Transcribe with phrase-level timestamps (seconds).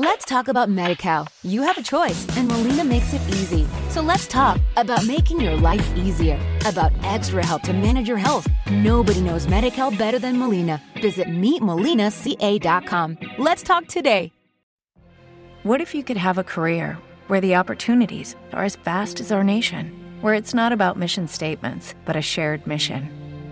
[0.00, 1.26] Let's talk about MediCal.
[1.42, 3.66] You have a choice, and Molina makes it easy.
[3.88, 8.46] So let's talk about making your life easier, about extra help to manage your health.
[8.70, 10.80] Nobody knows MediCal better than Molina.
[11.02, 13.18] Visit meetmolinaca.com.
[13.38, 14.30] Let's talk today.
[15.64, 16.96] What if you could have a career
[17.26, 19.88] where the opportunities are as vast as our nation,
[20.20, 23.17] where it's not about mission statements, but a shared mission?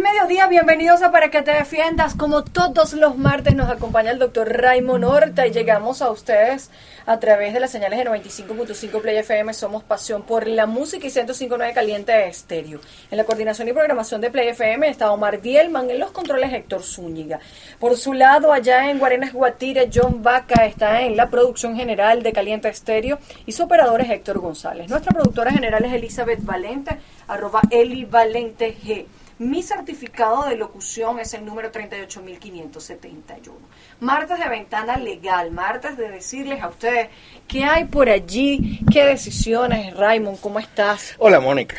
[0.00, 2.14] Mediodía, bienvenidos a Para que te defiendas.
[2.14, 6.70] Como todos los martes nos acompaña el doctor Raymond Horta y llegamos a ustedes
[7.04, 9.52] a través de las señales de 95.5 Play FM.
[9.54, 12.80] Somos Pasión por la Música y 105.9 Caliente Estéreo.
[13.10, 16.84] En la coordinación y programación de Play FM está Omar Dielman, en los controles Héctor
[16.84, 17.40] Zúñiga.
[17.80, 22.32] Por su lado, allá en Guarenas Guatire, John Vaca está en la producción general de
[22.32, 24.88] Caliente Estéreo y su operador es Héctor González.
[24.88, 29.06] Nuestra productora general es Elizabeth Valente, arroba Eli Valente G.
[29.38, 33.56] Mi certificado de locución es el número 38571.
[34.00, 37.08] Martes de ventana legal, martes de decirles a ustedes
[37.46, 41.14] qué hay por allí, qué decisiones, Raymond, ¿cómo estás?
[41.18, 41.76] Hola, Mónica.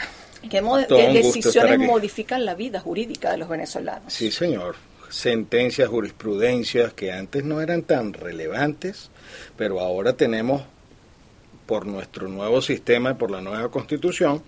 [0.49, 0.61] ¿Qué,
[1.11, 4.13] decisiones modifican la vida jurídica de los venezolanos?
[4.13, 4.77] Sí, señor.
[5.09, 9.11] Sentencias, jurisprudencias que antes no eran tan relevantes,
[9.57, 10.61] pero ahora tenemos,
[11.65, 14.41] por nuestro nuevo sistema y por la nueva constitución,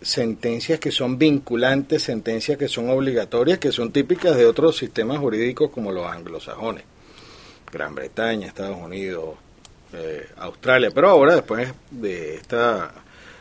[0.00, 5.70] sentencias que son vinculantes, sentencias que son obligatorias, que son típicas de otros sistemas jurídicos
[5.70, 6.84] como los anglosajones.
[7.72, 9.36] Gran Bretaña, Estados Unidos,
[9.92, 12.92] eh, Australia, pero ahora después de esta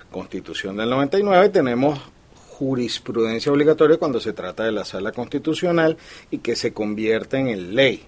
[0.10, 2.00] constitución del 99 tenemos
[2.34, 5.98] jurisprudencia obligatoria cuando se trata de la sala constitucional
[6.30, 8.06] y que se convierten en ley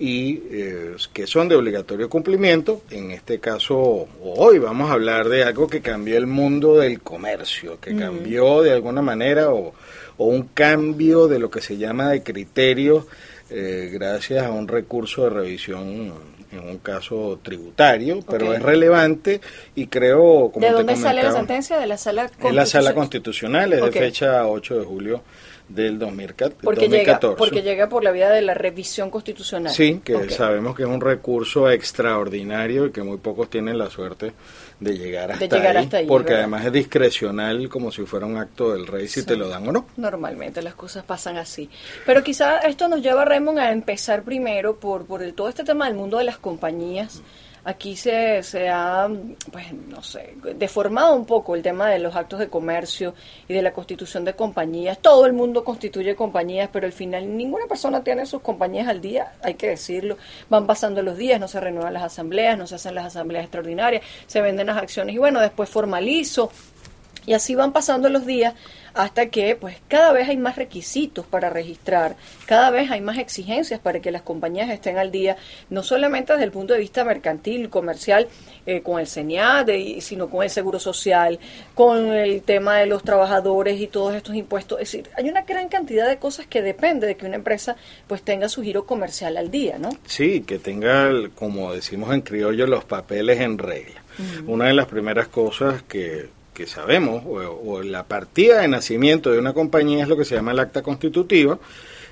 [0.00, 2.82] y eh, que son de obligatorio cumplimiento.
[2.90, 7.78] En este caso, hoy vamos a hablar de algo que cambió el mundo del comercio,
[7.78, 9.74] que cambió de alguna manera o,
[10.16, 13.06] o un cambio de lo que se llama de criterio
[13.52, 16.12] eh, gracias a un recurso de revisión
[16.52, 18.54] en un caso tributario, pero Ok.
[18.56, 19.40] es relevante
[19.74, 21.78] y creo, como ¿De te dónde sale la sentencia?
[21.78, 22.94] De la sala es la sala constitucional.
[22.94, 23.90] constitucional, es Ok.
[23.92, 25.22] de fecha 8 de julio
[25.68, 26.64] del 2014.
[26.64, 27.36] Porque llega, 2014.
[27.38, 29.72] porque llega por la vía de la revisión constitucional.
[29.72, 30.30] Sí, que Ok.
[30.30, 34.32] sabemos que es un recurso extraordinario y que muy pocos tienen la suerte
[34.80, 36.40] de llegar hasta, llegar ahí, hasta ahí, porque ¿verdad?
[36.40, 39.26] además es discrecional como si fuera un acto del rey si Sí.
[39.26, 39.86] te lo dan o no.
[39.96, 41.68] Normalmente las cosas pasan así.
[42.06, 45.84] Pero quizá esto nos lleva, Raymond, a empezar primero por, por el, todo este tema
[45.86, 47.22] del mundo de las compañías.
[47.62, 49.06] Aquí se, se ha,
[49.52, 53.14] pues, no sé, deformado un poco el tema de los actos de comercio
[53.48, 54.98] y de la constitución de compañías.
[54.98, 59.34] Todo el mundo constituye compañías, pero al final ninguna persona tiene sus compañías al día,
[59.42, 60.16] hay que decirlo.
[60.48, 64.02] Van pasando los días, no se renuevan las asambleas, no se hacen las asambleas extraordinarias,
[64.26, 66.50] se venden las acciones y bueno, después formalizo.
[67.26, 68.54] Y así van pasando los días
[68.94, 72.16] hasta que pues cada vez hay más requisitos para registrar,
[72.46, 75.36] cada vez hay más exigencias para que las compañías estén al día,
[75.68, 78.28] no solamente desde el punto de vista mercantil, comercial,
[78.66, 81.38] eh, con el CENIAD, eh, sino con el Seguro Social,
[81.74, 84.80] con el tema de los trabajadores y todos estos impuestos.
[84.80, 87.76] Es decir, hay una gran cantidad de cosas que depende de que una empresa
[88.06, 89.90] pues tenga su giro comercial al día, ¿no?
[90.06, 94.02] Sí, que tenga, como decimos en criollo, los papeles en regla.
[94.46, 99.38] Una de las primeras cosas que, que sabemos, o, o la partida de nacimiento de
[99.38, 101.58] una compañía es lo que se llama el acta constitutiva.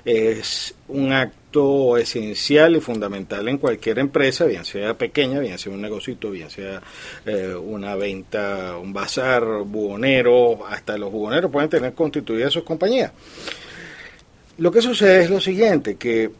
[0.05, 5.81] Es un acto esencial y fundamental en cualquier empresa, bien sea pequeña, bien sea un
[5.81, 6.81] negocito, bien sea
[7.25, 13.11] eh, una venta, un bazar, buhonero, hasta los buhoneros pueden tener constituidas sus compañías.
[14.57, 16.31] Lo que sucede es lo siguiente, que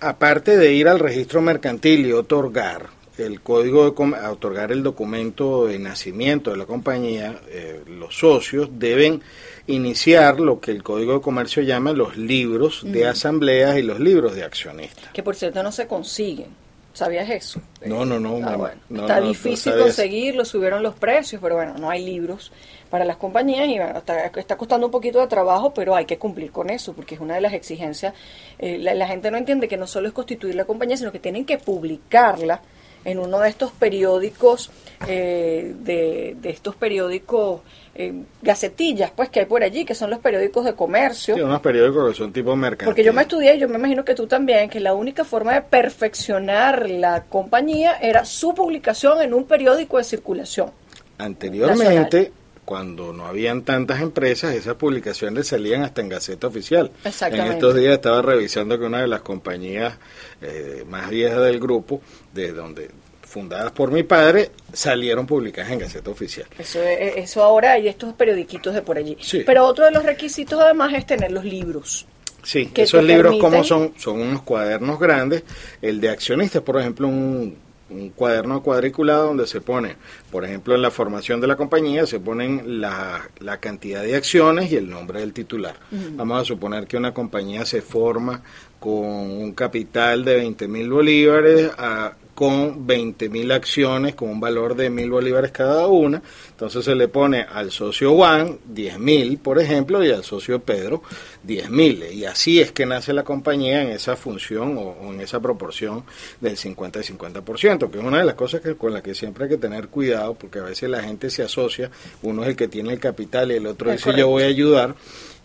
[0.00, 5.66] aparte de ir al registro mercantil y otorgar el código de a otorgar el documento
[5.66, 9.22] de nacimiento de la compañía, eh, los socios deben
[9.66, 14.34] iniciar lo que el Código de Comercio llama los libros de asambleas y los libros
[14.34, 15.10] de accionistas.
[15.12, 16.48] Que por cierto no se consiguen.
[16.92, 17.60] ¿Sabías eso?
[17.84, 18.80] No, no, no, Ah, no, bueno.
[18.88, 19.82] no, está no, no difícil eso.
[19.82, 22.52] conseguirlo, subieron los precios, pero bueno, no hay libros
[22.88, 26.16] para las compañías y bueno, está, está costando un poquito de trabajo, pero hay que
[26.16, 28.14] cumplir con eso, porque es una de las exigencias.
[28.58, 31.18] Eh, la, la gente no entiende que no solo es constituir la compañía, sino que
[31.18, 32.62] tienen que publicarla
[33.06, 34.70] en uno de estos periódicos,
[35.06, 37.60] eh, de, de estos periódicos,
[37.94, 38.12] eh,
[38.42, 41.36] gacetillas, pues que hay por allí, que son los periódicos de comercio.
[41.36, 42.86] Sí, unos periódicos que son tipo mercantil.
[42.86, 45.54] Porque yo me estudié, y yo me imagino que tú también, que la única forma
[45.54, 50.72] de perfeccionar la compañía era su publicación en un periódico de circulación.
[51.16, 52.32] Anteriormente,
[52.66, 56.90] cuando no habían tantas empresas, esas publicaciones salían hasta en Gaceta Oficial.
[57.04, 59.94] En estos días estaba revisando que una de las compañías
[60.42, 62.02] eh, más viejas del grupo,
[62.34, 62.90] de donde
[63.22, 66.46] fundadas por mi padre, salieron publicadas en Gaceta Oficial.
[66.58, 69.16] Eso, es- eso ahora hay estos periodiquitos de por allí.
[69.20, 69.42] Sí.
[69.46, 72.04] Pero otro de los requisitos además es tener los libros.
[72.42, 75.42] Sí, que esos libros permiten- como son, son unos cuadernos grandes.
[75.82, 77.56] El de accionistas, por ejemplo, un,
[77.88, 79.96] un cuaderno cuadriculado donde se pone,
[80.32, 84.72] por ejemplo, en la formación de la compañía se ponen la, la cantidad de acciones
[84.72, 85.76] y el nombre del titular.
[86.16, 88.42] Vamos a suponer que una compañía se forma
[88.80, 94.76] con un capital de 20 mil bolívares a- con 20 mil acciones con un valor
[94.76, 96.22] de mil bolívares cada una.
[96.50, 101.02] Entonces se le pone al socio Juan 10 mil, por ejemplo, y al socio Pedro
[101.42, 102.04] 10 mil.
[102.12, 106.04] Y así es que nace la compañía en esa función o, o en esa proporción
[106.40, 109.44] del 50 y 50%, que es una de las cosas que, con las que siempre
[109.44, 111.90] hay que tener cuidado, porque a veces la gente se asocia,
[112.20, 114.20] uno es el que tiene el capital y el otro Es dice correcto.
[114.20, 114.94] yo voy a ayudar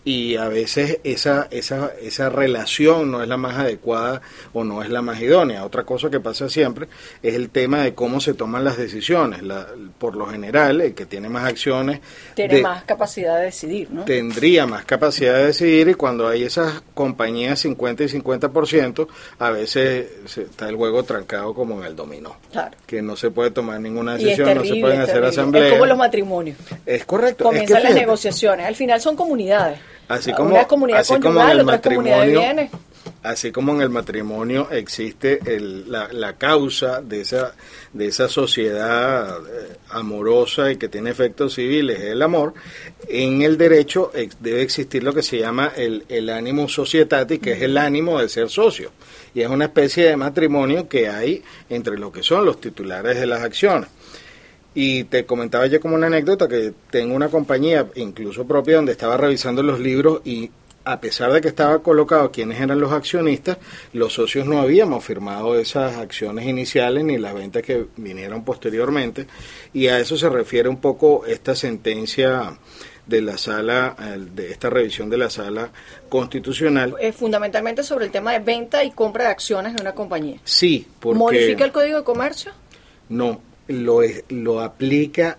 [0.04, 4.22] y a veces esa, esa, esa relación no es la más adecuada
[4.52, 5.64] o no es la más idónea.
[5.64, 6.88] Otra cosa que pasa siempre
[7.22, 9.44] es el tema de cómo se toman las decisiones.
[9.44, 9.68] La-
[10.00, 12.00] por lo general, el que tiene más acciones
[12.34, 14.04] Tiene de- más capacidad de decidir, ¿no?
[14.06, 19.08] tendría más capacidad de decidir y cuando hay esas compañías 50 y 50%,
[19.38, 22.38] a veces se- está el juego trancado como en el dominó.
[22.52, 22.76] Claro.
[22.88, 25.68] Que no se puede tomar ninguna decisión, no se pueden hacer asambleas.
[25.68, 26.58] Es como los matrimonios.
[26.88, 27.44] Es correcto.
[27.44, 28.66] es que Comienzan las fíjate, negociaciones.
[28.66, 29.80] Al final son comunidades.
[30.08, 32.72] Así Una como, comunidad así como en el matrimonio, bienes.
[33.24, 37.54] así como en el matrimonio existe el- la, la causa de esa
[37.94, 42.54] de esa sociedad eh, amorosa y que tiene efectos civiles, el amor,
[43.08, 47.62] en el derecho debe existir lo que se llama el, el ánimo societati, que es
[47.62, 48.92] el ánimo de ser socio.
[49.34, 53.28] Y es una especie de matrimonio que hay entre lo que son los titulares de
[53.28, 53.90] las acciones.
[54.74, 59.18] Y te comentaba yo como una anécdota que tengo una compañía, incluso propia, donde estaba
[59.18, 60.50] revisando los libros y
[60.84, 63.58] a pesar de que estaba colocado quiénes eran los accionistas,
[63.94, 69.28] los socios no habíamos firmado esas acciones iniciales ni las ventas que vinieron posteriormente.
[69.74, 72.58] Y a eso se refiere un poco esta sentencia
[73.06, 73.96] de la sala,
[74.34, 75.70] de esta revisión de la sala
[76.10, 76.96] constitucional.
[77.00, 80.40] Eh, fundamentalmente sobre el tema de venta y compra de acciones de una compañía.
[80.44, 81.20] Sí, porque...
[81.20, 82.52] ¿Modifica el Código de Comercio?
[83.10, 85.38] No, lo, es- lo aplica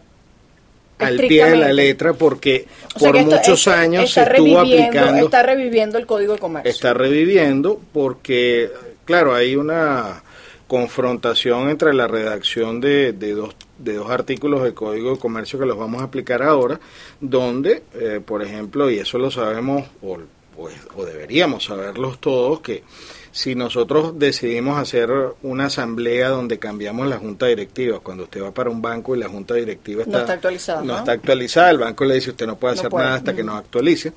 [0.98, 4.58] al pie de la letra porque O por esto- muchos esto años se está estuvo
[4.60, 6.70] reviviendo- aplicando, Está reviviendo el Código de Comercio.
[6.70, 8.70] está reviviendo porque,
[9.04, 10.22] claro, hay una
[10.68, 15.66] confrontación entre la redacción de, de dos de dos artículos del Código de Comercio que
[15.66, 16.78] los vamos a aplicar ahora,
[17.20, 20.18] donde, eh, por ejemplo, y eso lo sabemos, o,
[20.56, 22.84] o- o deberíamos saberlos todos, que
[23.32, 25.10] si nosotros decidimos hacer
[25.42, 29.28] una asamblea donde cambiamos la junta directiva, cuando usted va para un banco y la
[29.28, 30.98] junta directiva No está, está actualizada, no ¿no?
[30.98, 33.04] está actualizada, el banco le dice usted no puede No hacer puede.
[33.04, 33.50] nada hasta que Ujú.
[33.50, 34.12] no actualice.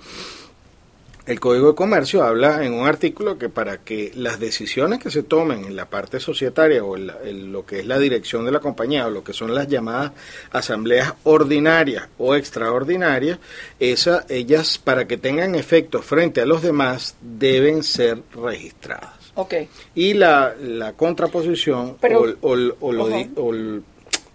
[1.25, 5.23] El Código de Comercio habla en un artículo que para que las decisiones que se
[5.23, 8.51] tomen en la parte societaria o en, la- en lo que es la dirección de
[8.51, 10.11] la compañía o lo que son las llamadas
[10.51, 13.39] asambleas ordinarias o extraordinarias,
[13.79, 19.15] esa, ellas para que tengan efecto frente a los demás deben ser registradas.
[19.33, 19.55] Ok.
[19.95, 23.07] Y la, la contraposición Pero- o, o- o lo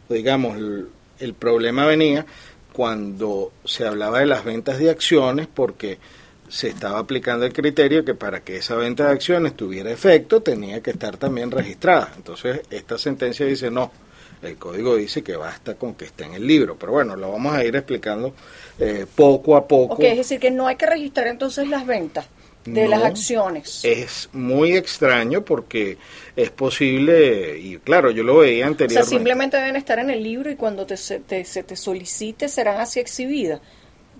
[0.08, 0.88] digamos el,
[1.20, 2.26] el problema venía
[2.72, 5.98] cuando se hablaba de las ventas de acciones porque
[6.50, 10.82] se estaba aplicando el criterio que para que esa venta de acciones tuviera efecto tenía
[10.82, 12.12] que estar también registrada.
[12.16, 13.90] Entonces esta sentencia dice no,
[14.42, 17.54] el código dice que basta con que esté en el libro, pero bueno, lo vamos
[17.54, 18.34] a ir explicando
[18.78, 19.94] eh, poco a poco.
[19.94, 22.26] Ok, es decir, que no hay que registrar entonces las ventas
[22.64, 22.88] de No.
[22.88, 23.80] las acciones.
[23.84, 25.98] Es muy extraño porque
[26.36, 29.08] es posible, y claro, yo lo veía o sea, anteriormente.
[29.08, 32.80] simplemente deben estar en el libro y cuando te, se, te, se te solicite serán
[32.80, 33.60] así exhibidas.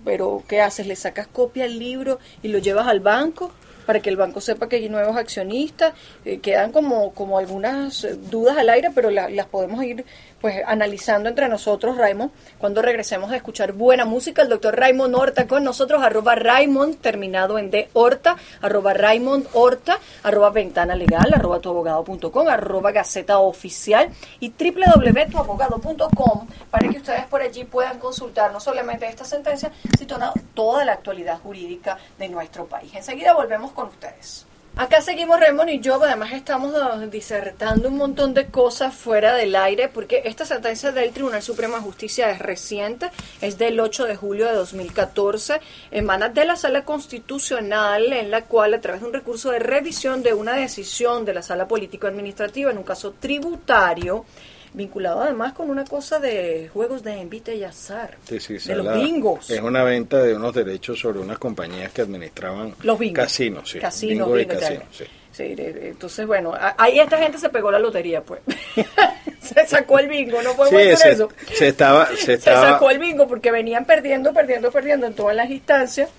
[0.05, 0.87] Pero, ¿qué haces?
[0.87, 3.51] ¿Le sacas copia al libro y lo llevas al banco?
[3.85, 5.93] para que el banco sepa que hay nuevos accionistas.
[6.23, 10.05] Eh, quedan como, como algunas eh, dudas al aire, pero la- las podemos ir
[10.41, 14.41] pues analizando entre nosotros, Raymond, cuando regresemos a escuchar buena música.
[14.41, 19.99] El doctor Raymond Horta con nosotros, arroba Raymond, terminado en D Horta, arroba Raymond Horta,
[20.23, 27.63] arroba Ventana Legal, arroba tuabogado.com, arroba Gaceta Oficial y www.tuabogado.com para que ustedes por allí
[27.63, 32.91] puedan consultar no solamente esta sentencia, sino toda la actualidad jurídica de nuestro país.
[32.95, 34.50] Enseguida volvemos con ustedes.
[34.77, 36.73] Acá seguimos Raymond y yo, además estamos
[37.11, 41.81] disertando un montón de cosas fuera del aire, porque esta sentencia del Tribunal Supremo de
[41.81, 43.11] Justicia es reciente,
[43.41, 45.59] es del 8 de julio de 2014,
[45.91, 50.23] emana de la Sala Constitucional, en la cual a través de un recurso de revisión
[50.23, 54.25] de una decisión de la Sala Político-Administrativa en un caso tributario,
[54.73, 58.93] vinculado además con una cosa de juegos de envite y azar, Sí, sí, de los
[58.95, 59.49] bingos.
[59.49, 63.23] Es una venta de unos derechos sobre unas compañías que administraban Los bingos.
[63.23, 63.79] casinos, sí.
[63.79, 65.03] Casinos, bingo y casinos, sí.
[65.37, 68.41] Entonces, bueno, ahí esta gente se pegó la lotería, pues.
[69.41, 71.29] se sacó el bingo, ¿no podemos Sí, hacer se, eso?
[71.53, 75.35] se estaba, se Se estaba, sacó el bingo porque venían perdiendo, perdiendo, perdiendo en todas
[75.35, 76.09] las instancias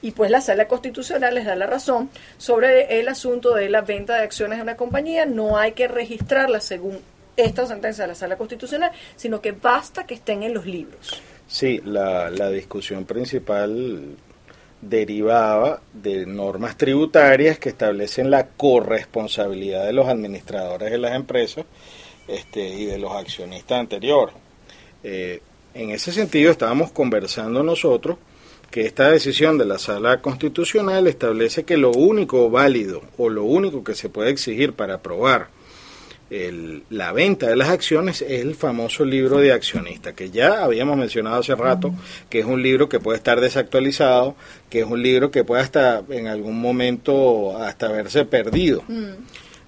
[0.00, 4.16] y pues la sala constitucional les da la razón sobre el asunto de la venta
[4.16, 5.26] de acciones de una compañía.
[5.26, 6.98] No hay que registrarla según
[7.36, 11.20] esta sentencia de la sala constitucional, sino que basta que estén en los libros.
[11.46, 14.16] Sí, la, discusión principal
[14.80, 21.64] derivaba de normas tributarias que establecen la corresponsabilidad de los administradores de las empresas
[22.26, 24.34] este, y de los accionistas anteriores.
[25.04, 25.40] Eh,
[25.74, 28.18] en ese sentido, estábamos conversando nosotros
[28.70, 33.84] que esta decisión de la Sala Constitucional establece que lo único válido o lo único
[33.84, 35.48] que se puede exigir para aprobar
[36.32, 40.96] el- la venta de las acciones es el famoso libro de accionista, que ya habíamos
[40.96, 41.94] mencionado hace rato,
[42.30, 44.34] que es un libro que puede estar desactualizado,
[44.70, 48.82] que es un libro que puede hasta en algún momento hasta verse perdido.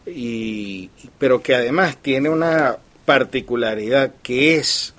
[0.06, 4.94] Y, pero que además tiene una particularidad que es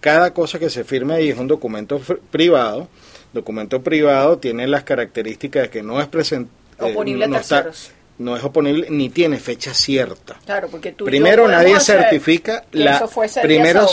[0.00, 2.88] cada cosa que se firme ahí es un documento fr- privado.
[3.32, 7.92] Documento privado tiene las características de que no es presente Oponible a terceros.
[8.20, 10.38] No es oponible ni tiene fecha cierta.
[10.44, 13.08] Claro, porque tú Primero nadie certifica la
[13.42, 13.86] primero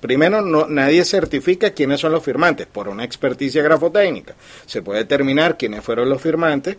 [0.00, 4.34] primero no nadie certifica quiénes son los firmantes por una experticia grafotécnica.
[4.66, 6.76] Se puede determinar quiénes fueron los firmantes,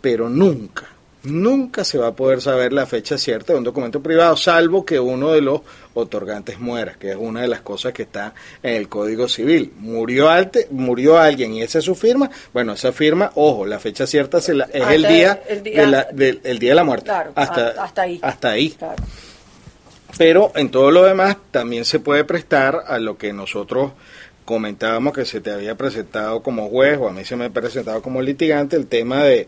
[0.00, 0.97] pero nunca
[1.30, 4.98] nunca se va a poder saber la fecha cierta de un documento privado salvo que
[4.98, 5.60] uno de los
[5.94, 9.72] otorgantes muera, que es una de las cosas que está en el Código Civil.
[9.78, 14.06] Murió alte, murió alguien y esa es su firma, bueno, esa firma, ojo, la fecha
[14.06, 16.06] cierta se la- es Hasta el día, el día- de la-
[16.44, 17.04] el día de la muerte.
[17.06, 18.18] Claro, hasta ahí.
[18.22, 18.70] Hasta ahí.
[18.70, 19.02] Claro.
[20.16, 23.92] Pero en todo lo demás también se puede prestar a lo que nosotros
[24.44, 28.00] comentábamos que se te había presentado como juez o a mí se me ha presentado
[28.00, 29.46] como litigante el tema de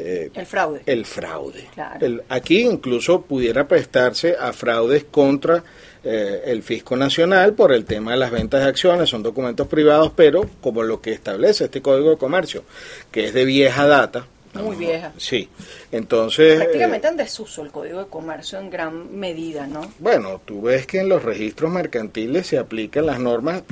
[0.00, 0.82] eh, El fraude.
[0.86, 1.68] el fraude.
[1.74, 2.04] Claro.
[2.06, 5.62] El- aquí incluso pudiera prestarse a fraudes contra
[6.02, 10.12] eh, el fisco nacional por el tema de las ventas de acciones, son documentos privados,
[10.16, 12.64] pero como lo que establece este Código de Comercio,
[13.10, 14.26] que es de vieja data.
[14.54, 15.12] Muy vieja.
[15.16, 15.48] Sí,
[15.92, 16.54] entonces...
[16.54, 19.92] eh, Prácticamente en desuso el Código de Comercio en gran medida, ¿no?
[20.00, 23.62] Bueno, tú ves que en los registros mercantiles se aplican las normas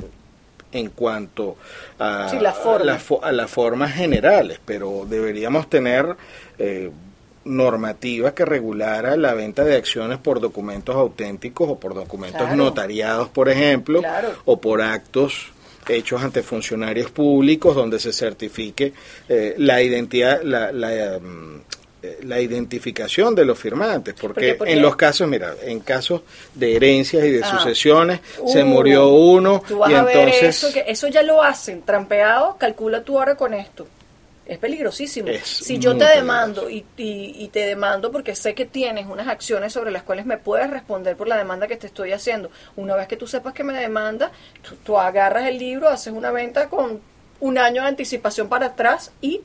[0.71, 1.57] en cuanto
[1.97, 2.81] a, Sí, las formas.
[2.81, 6.15] a las fo- a las formas generales, pero deberíamos tener
[6.59, 6.91] eh,
[7.45, 12.55] normativa que regulara la venta de acciones por documentos auténticos o por documentos Claro.
[12.55, 14.29] notariados, por ejemplo, Claro.
[14.45, 15.51] o por actos
[15.87, 18.93] hechos ante funcionarios públicos donde se certifique
[19.27, 21.61] eh, la identidad, la, la, mm,
[22.23, 26.21] la identificación de los firmantes, porque, en los casos, mira, en casos
[26.55, 27.57] de herencias y de Ah.
[27.57, 31.23] sucesiones se Uh, murió uno Tú vas y a ver entonces eso, que eso ya
[31.23, 33.85] lo hacen, trampeado, calcula tú ahora con esto.
[34.45, 35.27] Es peligrosísimo.
[35.27, 39.27] Es si yo te demando y, y- y te demando porque sé que tienes unas
[39.27, 42.95] acciones sobre las cuales me puedes responder por la demanda que te estoy haciendo, una
[42.95, 44.31] vez que tú sepas que me demanda,
[44.67, 46.99] tú, tú agarras el libro, haces una venta con
[47.41, 49.41] un año de anticipación para atrás y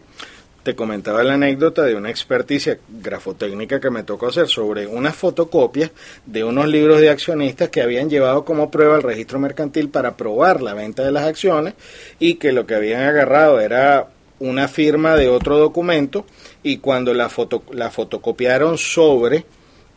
[0.64, 5.90] te comentaba la anécdota de una experticia grafotécnica que me tocó hacer sobre unas fotocopias
[6.24, 10.62] de unos libros de accionistas que habían llevado como prueba al registro mercantil para probar
[10.62, 11.74] la venta de las acciones
[12.18, 14.08] y que lo que habían agarrado era
[14.40, 16.24] una firma de otro documento
[16.62, 19.44] y cuando la, foto, la fotocopiaron sobre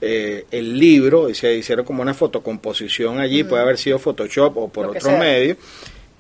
[0.02, 4.68] eh, el libro, y se hicieron como una fotocomposición allí, puede haber sido Photoshop o
[4.68, 5.58] por Lo otro medio,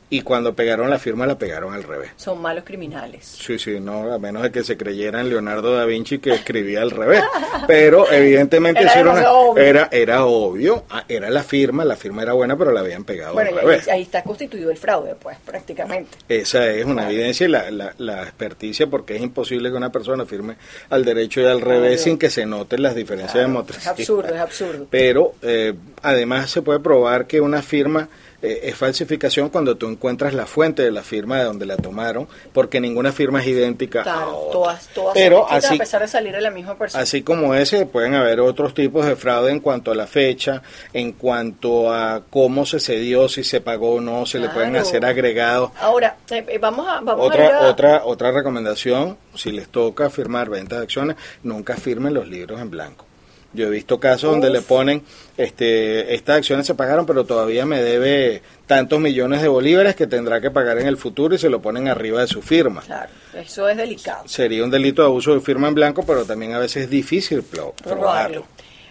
[0.10, 2.12] y cuando pegaron la firma la pegaron al revés.
[2.16, 3.26] son malos criminales.
[3.26, 6.92] Sí, sí, no, a menos de que se creyeran Leonardo da Vinci que escribía al
[6.92, 7.22] revés.
[7.68, 9.64] Pero evidentemente Era era, una- obvio.
[9.64, 13.34] era, era obvio, ah, era la firma, la firma era buena, pero la habían pegado
[13.34, 13.88] Bueno, al ahí, revés.
[13.90, 16.18] ahí está constituido el fraude, pues, prácticamente.
[16.30, 20.26] Esa es una evidencia y la, la, la experticia, porque es imposible que una persona
[20.26, 20.56] firme
[20.90, 22.04] al derecho y al revés Obvio.
[22.04, 23.94] sin que se noten las diferencias de motricidad.
[23.94, 24.88] es absurdo, es absurdo.
[24.90, 28.08] Pero eh, además se puede probar que una firma
[28.42, 32.28] eh, es falsificación cuando tú encuentras la fuente de la firma de donde la tomaron,
[32.54, 34.52] porque ninguna firma es idéntica a otra.
[34.52, 37.02] todas, todas Pero son así, a pesar de salir de la misma persona.
[37.04, 40.62] Así como ese, pueden haber otros tipos de fraude en cuanto a la fecha,
[40.94, 45.04] en cuanto a cómo se cedió, si se pagó o no, se le pueden hacer
[45.06, 45.72] agregados.
[45.80, 50.10] Ahora, eh, eh, vamos a, vamos a Otra, a- otra, otra recomendación, si les toca
[50.12, 53.07] firmar ventas de acciones, nunca firmen los libros en blanco.
[53.54, 55.04] Yo he visto casos donde le ponen,
[55.38, 60.42] este, estas acciones se pagaron, pero todavía me debe tantos millones de bolívares que tendrá
[60.42, 62.82] que pagar en el futuro y se lo ponen arriba de su firma.
[62.82, 64.28] Claro, eso es delicado.
[64.28, 67.42] Sería un delito de abuso de firma en blanco, pero también a veces es difícil
[67.44, 68.46] pro- probarlo.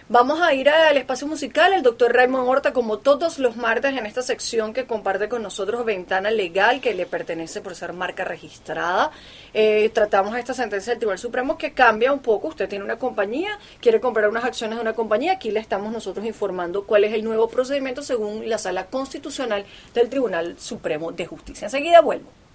[0.09, 1.73] Vamos a ir al espacio musical.
[1.73, 5.83] El doctor Raymond Horta, como todos los martes en esta sección que comparte con nosotros
[5.83, 9.11] Ventana Legal, que le pertenece por ser marca registrada.
[9.53, 12.47] Eh, tratamos esta sentencia del Tribunal Supremo que cambia un poco.
[12.47, 15.33] Usted tiene una compañía, quiere comprar unas acciones de una compañía.
[15.33, 20.07] Aquí le estamos nosotros informando cuál es el nuevo procedimiento según la sala constitucional del
[20.07, 21.65] Tribunal Supremo de Justicia.
[21.65, 22.46] Enseguida vuelvo.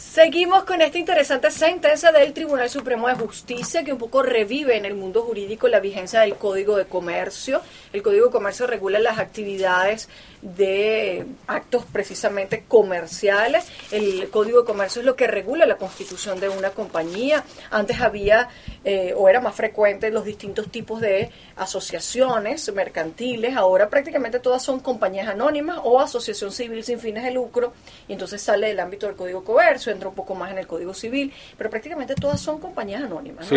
[0.00, 4.86] Seguimos con esta interesante sentencia del Tribunal Supremo de Justicia que un poco revive en
[4.86, 7.60] el mundo jurídico la vigencia del Código de Comercio.
[7.92, 10.08] El Código de Comercio regula las actividades
[10.42, 13.66] de actos precisamente comerciales.
[13.90, 17.44] El Código de Comercio es lo que regula la constitución de una compañía.
[17.70, 18.48] Antes había
[18.84, 23.56] eh, o era más frecuente los distintos tipos de asociaciones mercantiles.
[23.56, 27.72] Ahora prácticamente todas son compañías anónimas o asociación civil sin fines de lucro.
[28.08, 30.66] Y entonces sale del ámbito del Código de Comercio, entra un poco más en el
[30.66, 33.50] Código Civil, pero prácticamente todas son compañías anónimas.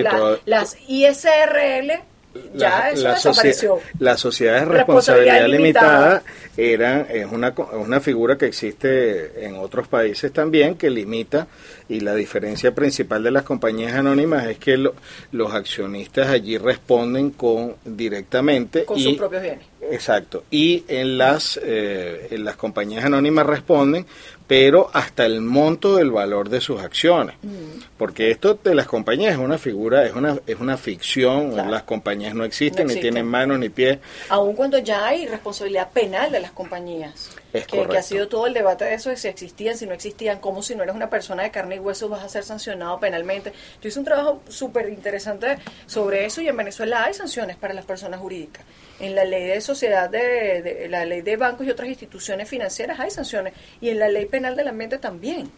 [0.45, 2.12] las ISRL
[2.53, 3.79] ya eso la, desapareció.
[3.99, 6.23] las sociedades de responsabilidad, limitada,
[6.57, 11.47] eran es una, una figura que existe en otros países también que limita
[11.89, 17.75] y la diferencia principal de las compañías anónimas es que los accionistas allí responden con
[17.83, 19.65] directamente con sus propios bienes.
[19.91, 20.43] Exacto.
[20.49, 24.05] Y en las eh, en las compañías anónimas responden
[24.53, 27.35] pero hasta el monto del valor de sus acciones.
[27.41, 27.81] Mm.
[27.97, 32.35] Porque esto de las compañías es una figura, es una, es una ficción, las compañías
[32.35, 33.97] no existen, ni tienen manos ni pies.
[34.29, 37.31] Aun cuando ya hay responsabilidad penal de las compañías.
[37.51, 39.93] Es que, que, ha sido todo el debate de eso, de si existían, si no
[39.93, 42.99] existían, como si no eres una persona de carne y hueso vas a ser sancionado
[42.99, 43.53] penalmente.
[43.81, 45.57] Yo hice un trabajo súper interesante
[45.87, 48.63] sobre eso y en Venezuela hay sanciones para las personas jurídicas.
[48.99, 53.11] En la ley de sociedad, de, la ley de bancos y otras instituciones financieras hay
[53.11, 55.51] sanciones y en la ley penal del ambiente también.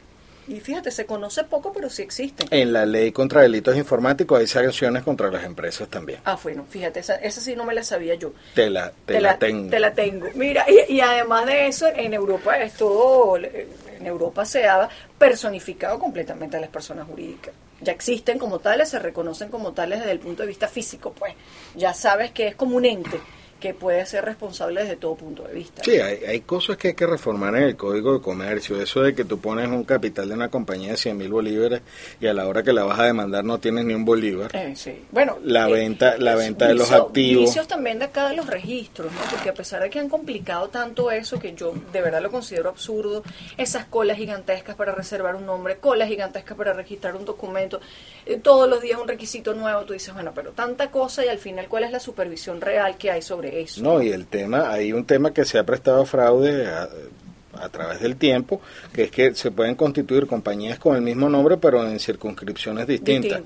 [0.47, 2.47] Y fíjate, se conoce poco, pero sí existen.
[2.51, 6.19] En la ley contra delitos informáticos hay sanciones contra las empresas también.
[6.23, 8.31] Ah, bueno, fíjate, esa, esa sí no me la sabía yo.
[8.53, 9.71] Te la, te, la, tengo.
[9.71, 10.27] Te la tengo.
[10.35, 14.87] Mira, y, y, además de eso, en Europa es todo, en Europa se ha
[15.17, 17.53] personificado completamente a las personas jurídicas.
[17.85, 21.35] Ya existen como tales, se reconocen como tales desde el punto de vista físico, pues.
[21.75, 23.21] Ya sabes que es como un ente
[23.59, 25.81] que puede ser responsable desde todo punto de vista.
[25.83, 28.79] Sí, hay, cosas que hay que reformar en el Código de Comercio.
[28.81, 31.81] Eso de que tú pones un capital de una compañía de 100 mil bolívares
[32.19, 34.55] y a la hora que la vas a demandar no tienes ni un bolívar.
[34.55, 35.05] Eh, sí.
[35.11, 37.45] Bueno, la eh, venta, la venta de los activos.
[37.45, 39.19] Vicios también de acá de los registros, ¿no?
[39.31, 42.69] Porque a pesar de que han complicado tanto eso, que yo de verdad lo considero
[42.69, 43.23] absurdo,
[43.57, 47.79] esas colas gigantescas para reservar un nombre, colas gigantescas para registrar un documento,
[48.25, 51.39] eh, todos los días un requisito nuevo, tú dices, bueno, pero tanta cosa y al
[51.39, 53.81] final, ¿cuál es la supervisión real que hay sobre eso.
[53.81, 58.01] No, y el tema, hay un tema que se ha prestado a fraude a, través
[58.01, 58.61] del tiempo,
[58.93, 63.41] que es que se pueden constituir compañías con el mismo nombre, pero en circunscripciones distintas.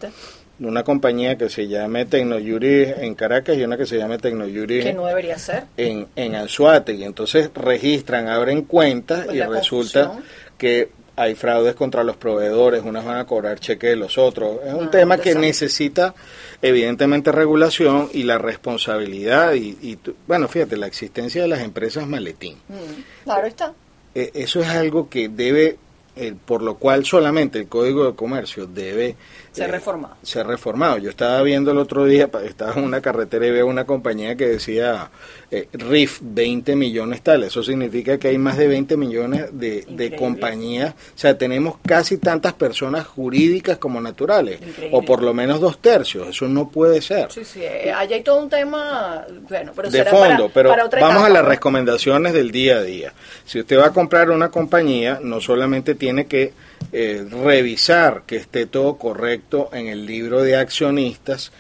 [0.60, 4.94] Una compañía que se llame Tecnoyuri en Caracas y una que se llame Tecnoyuri que
[4.94, 6.96] no debería ser en, en Anzuate.
[6.96, 10.20] Y entonces registran, abren cuentas pues y resulta
[10.58, 14.60] que hay fraudes contra los proveedores, unas van a cobrar cheques de los otros.
[14.66, 16.16] Es un ah, tema que necesita
[16.62, 22.56] evidentemente regulación y la responsabilidad y, bueno, fíjate, la existencia de las empresas maletín.
[22.70, 23.74] Mm, claro está.
[24.16, 25.78] E, eso es algo que debe,
[26.16, 29.18] eh, por lo cual solamente el Código de Comercio debe
[29.60, 30.16] se ha reformado.
[30.24, 30.98] Se ha reformado.
[30.98, 34.48] Yo estaba viendo el otro día, estaba en una carretera y veo una compañía que
[34.48, 35.10] decía
[35.52, 37.44] eh, RIF 20 millones tal.
[37.44, 40.94] Eso significa que hay más de 20 millones de, de compañías.
[40.94, 44.60] O sea, tenemos casi tantas personas jurídicas como naturales.
[44.92, 46.30] O por lo menos dos tercios.
[46.30, 47.32] Eso no puede ser.
[47.32, 47.62] Sí, sí.
[47.64, 50.50] Eh, allá hay todo un tema, bueno, pero de fondo.
[50.54, 53.14] pero vamos a las recomendaciones del día a día.
[53.46, 56.54] Si usted va a comprar una compañía, no solamente tiene que
[56.92, 61.52] eh, revisar que esté todo correcto en el libro de accionistas,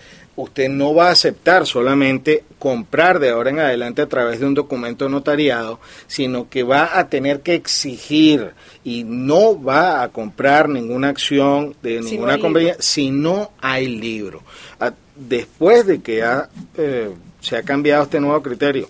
[0.42, 4.54] usted no va a aceptar solamente comprar de ahora en adelante a través de un
[4.54, 8.52] documento notariado, sino que va a tener que exigir
[8.84, 14.42] y no va a comprar ninguna acción de ninguna compañía si no hay libro.
[15.16, 16.24] Después de que
[16.78, 17.10] eh,
[17.42, 18.90] se ha cambiado este nuevo criterio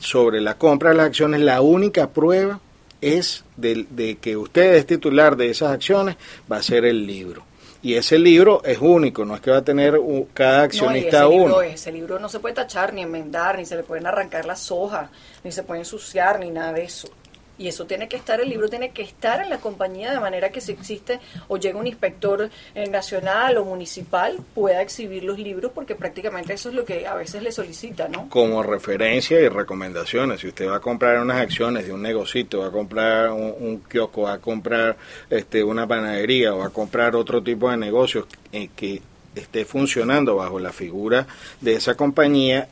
[0.00, 2.60] sobre la compra de las acciones, la única prueba
[3.00, 6.16] es de, que usted es titular de esas acciones,
[6.50, 7.44] va a ser el libro.
[7.82, 10.00] Y ese libro es único, no es que va a tener
[10.34, 11.62] cada accionista no, ese uno.
[11.62, 15.08] ese libro no se puede tachar, ni enmendar, ni se le pueden arrancar las hojas,
[15.44, 17.08] ni se puede ensuciar, ni nada de eso.
[17.58, 20.50] Y eso tiene que estar, el libro tiene que estar en la compañía de manera
[20.50, 25.72] que si existe o llega un inspector eh, nacional o municipal pueda exhibir los libros
[25.74, 28.28] porque prácticamente eso es lo que a veces le solicita, ¿no?
[28.28, 32.68] Como referencia y recomendaciones, si usted va a comprar unas acciones de un negocito, va
[32.68, 34.96] a comprar un, kiosco, va a comprar
[35.30, 39.02] este, una panadería o va a comprar otro tipo de negocios eh, que
[39.34, 41.26] esté funcionando bajo la figura
[41.60, 42.68] de esa compañía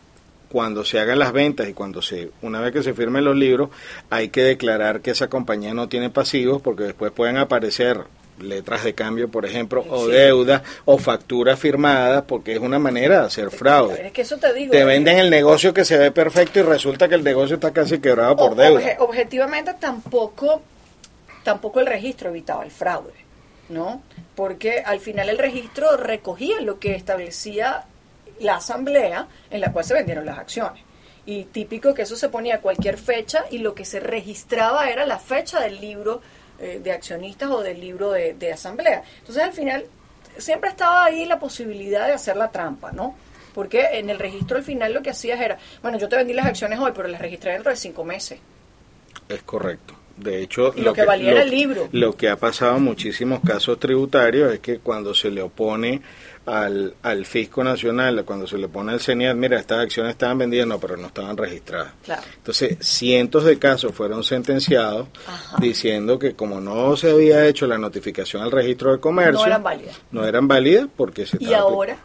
[0.54, 3.70] cuando se hagan las ventas y cuando se una vez que se firmen los libros
[4.08, 8.02] hay que declarar que esa compañía no tiene pasivos porque después pueden aparecer
[8.38, 13.26] letras de cambio, por ejemplo, o deudas o facturas firmadas, porque es una manera de
[13.26, 14.06] hacer fraude.
[14.06, 14.70] Es que eso te digo.
[14.70, 17.72] Te eh, venden el negocio que se ve perfecto y resulta que el negocio está
[17.72, 18.80] casi quebrado por deuda.
[18.80, 20.62] obje- objetivamente tampoco,
[21.42, 23.12] tampoco el registro evitaba el fraude,
[23.70, 24.02] ¿no?
[24.36, 27.84] Porque al final el registro recogía lo que establecía
[28.40, 30.82] la asamblea en la cual se vendieron las acciones.
[31.26, 35.06] Y típico que eso se ponía a cualquier fecha y lo que se registraba era
[35.06, 36.20] la fecha del libro
[36.58, 39.02] eh, de accionistas o del libro de, de asamblea.
[39.18, 39.86] Entonces al final
[40.36, 43.16] siempre estaba ahí la posibilidad de hacer la trampa, ¿no?
[43.54, 46.46] Porque en el registro al final lo que hacías era, bueno, yo te vendí las
[46.46, 48.38] acciones hoy, pero las registré dentro de cinco meses.
[49.28, 49.94] Es correcto.
[50.16, 51.88] De hecho, Y lo que valía era el libro.
[51.92, 56.00] Lo que ha pasado en muchísimos casos tributarios es que cuando se le opone
[56.46, 60.66] al, al Fisco Nacional, cuando se le pone al CENIAT, mira, estas acciones estaban vendidas,
[60.68, 61.94] no, pero no estaban registradas.
[62.04, 62.22] Claro.
[62.36, 65.56] Entonces, cientos de casos fueron sentenciados Ajá.
[65.58, 69.62] diciendo que como no se había hecho la notificación al registro de comercio, No eran
[69.62, 70.00] válidas.
[70.12, 71.96] No eran válidas porque se Y ahora,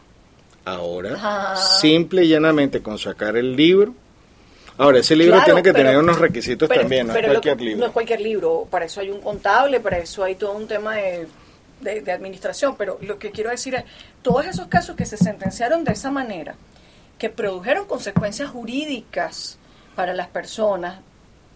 [0.65, 1.56] Ahora, Ah.
[1.82, 3.93] simple y llanamente con sacar el libro.
[4.79, 7.27] Ahora, ese libro Claro, tiene que pero- tener unos requisitos pero- también, no es lo-
[7.27, 7.79] cualquier libro.
[7.81, 10.95] No es cualquier libro, para eso hay un contable, para eso hay todo un tema
[10.95, 11.27] de,
[11.81, 13.83] de- de administración, pero lo que quiero decir es,
[14.21, 16.55] todos esos casos que se sentenciaron de esa manera,
[17.17, 19.57] que produjeron consecuencias jurídicas
[19.95, 20.99] para las personas,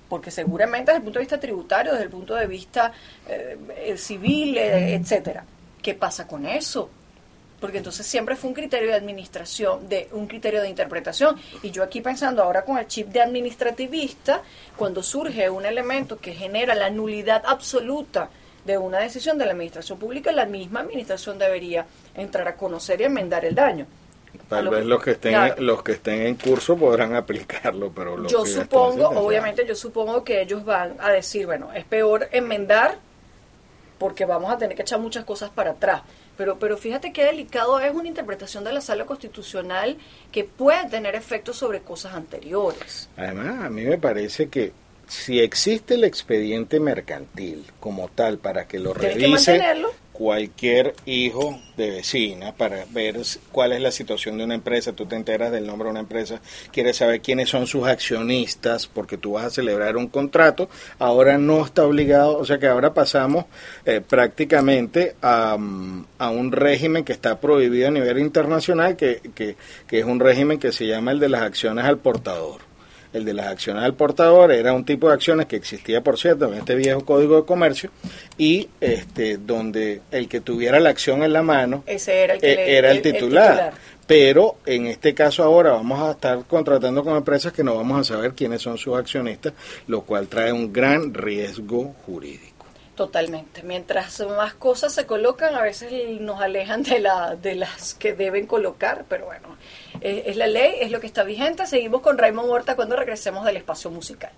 [0.09, 2.91] porque seguramente desde el punto de vista tributario, desde el punto de vista
[3.27, 5.45] eh, eh, civil, eh, etcétera,
[5.81, 6.89] ¿qué pasa con eso?
[7.63, 11.37] Porque entonces siempre fue un criterio de administración, de un criterio de interpretación.
[11.61, 14.41] Y yo aquí pensando ahora con el chip de administrativista,
[14.75, 18.29] cuando surge un elemento que genera la nulidad absoluta
[18.65, 23.05] de una decisión de la administración pública, la misma administración debería entrar a conocer y
[23.05, 23.85] enmendar el daño.
[24.49, 25.61] Tal lo vez que- los que estén claro.
[25.61, 30.21] los que estén en curso podrán aplicarlo, pero los yo que supongo, obviamente yo supongo
[30.25, 32.97] que ellos van a decir, bueno, es peor enmendar
[33.97, 36.01] porque vamos a tener que echar muchas cosas para atrás.
[36.37, 39.97] Pero, pero fíjate qué delicado es una interpretación de la sala constitucional
[40.31, 43.09] que puede tener efectos sobre cosas anteriores.
[43.17, 44.71] Además, a mí me parece que
[45.07, 49.61] si existe el expediente mercantil como tal para que lo que revise.
[50.13, 53.19] Cualquier hijo de vecina para ver
[53.51, 56.39] cuál es la situación de una empresa, tú te enteras del nombre de una empresa,
[56.71, 61.65] quieres saber quiénes son sus accionistas porque tú vas a celebrar un contrato, ahora no
[61.65, 63.45] está obligado, o sea que ahora pasamos
[63.85, 69.55] eh, prácticamente a, mm, a un régimen que está prohibido a nivel internacional, que, que,
[69.87, 72.72] que es un régimen que se llama el de las acciones al portador.
[73.13, 76.47] El de las acciones al portador era un tipo de acciones que existía, por cierto,
[76.47, 77.91] en este viejo código de comercio
[78.37, 82.51] y este donde el que tuviera la acción en la mano Ese era el que
[82.51, 83.51] eh, le- era el, el- el titular.
[83.51, 83.73] titular.
[84.05, 88.03] Pero en este caso ahora vamos a estar contratando con empresas que no vamos a
[88.15, 89.53] saber quiénes son sus accionistas,
[89.87, 92.52] lo cual trae un gran riesgo jurídico.
[92.95, 93.63] Totalmente.
[93.63, 98.45] Mientras más cosas se colocan, a veces nos alejan de, la, de las que deben
[98.45, 99.57] colocar, pero bueno,
[100.01, 101.65] es la ley, es lo que está vigente.
[101.65, 104.31] Seguimos con Raymond Horta cuando regresemos del espacio musical.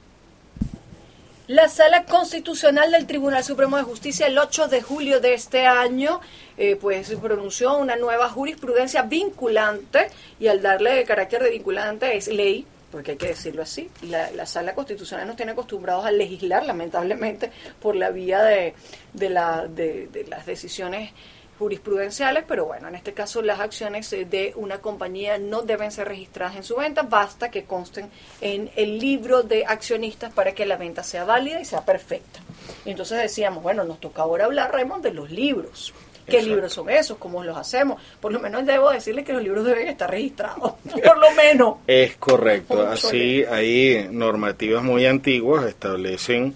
[1.47, 6.19] La Sala Constitucional del Tribunal Supremo de Justicia el 8 de julio de este año
[6.57, 10.07] eh, pues pronunció una nueva jurisprudencia vinculante
[10.39, 12.65] y al darle carácter de vinculante es ley,
[12.95, 17.51] porque hay que decirlo así, la, la Sala Constitucional nos tiene acostumbrados a legislar lamentablemente
[17.81, 18.73] por la vía de,
[19.11, 21.11] de, la, de, de las decisiones
[21.59, 26.07] jurisprudenciales, pero bueno, en este caso las acciones eh, de una compañía no deben ser
[26.07, 30.77] registradas en su venta, basta que consten en el libro de accionistas para que la
[30.77, 32.39] venta sea válida y sea perfecta.
[32.85, 35.93] Entonces decíamos, bueno, nos toca ahora hablar, Raymond, de los libros.
[36.25, 36.49] ¿Qué Exacto.
[36.49, 37.17] libros son esos?
[37.17, 38.01] ¿Cómo los hacemos?
[38.19, 41.75] Por lo menos debo decirle que los libros deben estar registrados, por lo menos.
[41.87, 46.55] Es correcto, así hay normativas muy antiguas establecen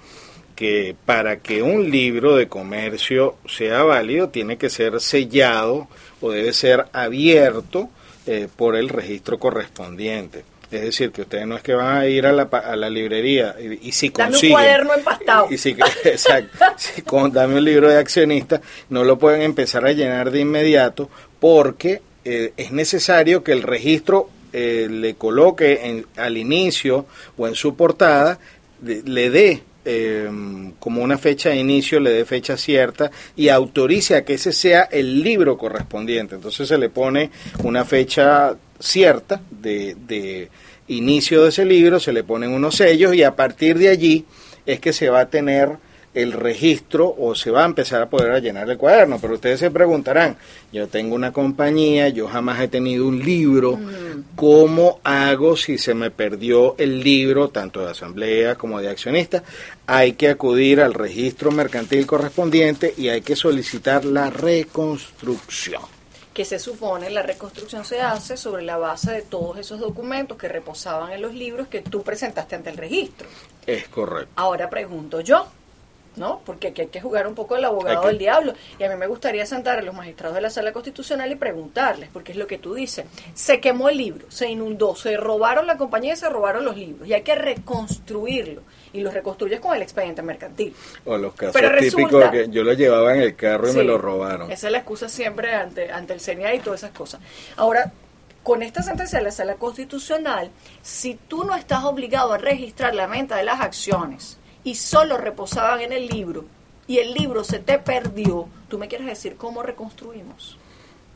[0.55, 5.87] que para que un libro de comercio sea válido tiene que ser sellado
[6.19, 7.89] o debe ser abierto
[8.25, 10.43] eh, por el registro correspondiente.
[10.71, 13.55] Es decir, que ustedes no es que van a ir a la, a la librería
[13.59, 14.53] y, y si Dame un consiguen...
[14.55, 15.47] cuaderno empastado.
[15.49, 15.69] Y si,
[16.03, 20.41] exacto, si con, dame un libro de accionista, no lo pueden empezar a llenar de
[20.41, 27.05] inmediato porque eh, es necesario que el registro eh, le coloque en, al inicio
[27.37, 28.37] o en su portada,
[28.79, 30.29] de- le dé eh,
[30.79, 34.83] como una fecha de inicio, le dé fecha cierta y autorice a que ese sea
[34.83, 36.35] el libro correspondiente.
[36.35, 37.31] Entonces se le pone
[37.63, 40.49] una fecha cierta de, de
[40.89, 44.25] inicio de ese libro, se le ponen unos sellos y a partir de allí
[44.67, 45.77] es que se va a tener
[46.21, 49.19] el registro o se va a empezar a poder llenar el cuaderno.
[49.19, 50.37] Pero ustedes se preguntarán,
[50.71, 54.35] yo tengo una compañía, yo jamás he tenido un libro, Mm.
[54.35, 59.43] ¿cómo hago si se me perdió el libro, tanto de asamblea como de accionista?
[59.87, 65.81] Hay que acudir al registro mercantil correspondiente y hay que solicitar la reconstrucción.
[66.33, 70.47] que se supone la reconstrucción se hace sobre la base de todos esos documentos que
[70.47, 73.27] reposaban en los libros que tú presentaste ante el registro.
[73.67, 74.31] Es correcto.
[74.37, 75.47] Ahora pregunto yo,
[76.19, 76.41] ¿no?
[76.45, 78.53] Porque aquí hay que jugar un poco el abogado del diablo.
[78.77, 82.09] Y a mí me gustaría sentar a los magistrados de la sala constitucional y preguntarles,
[82.13, 83.05] porque es lo que tú dices.
[83.33, 87.07] Se quemó el libro, se inundó, se robaron la compañía y se robaron los libros.
[87.07, 88.61] Y hay que reconstruirlo.
[88.93, 90.75] Y lo reconstruyes con el expediente mercantil.
[91.05, 93.83] O los casos Pero típicos resulta- que yo lo llevaba en el carro y me
[93.83, 94.51] lo robaron.
[94.51, 97.21] Esa es la excusa siempre ante, ante el CNA y todas esas cosas.
[97.55, 97.91] Ahora,
[98.43, 100.49] con esta sentencia de la sala constitucional,
[100.81, 105.81] si tú no estás obligado a registrar la venta de las acciones y solo reposaban
[105.81, 106.45] en el libro
[106.87, 110.57] y el libro se te perdió, tú me quieres decir cómo reconstruimos.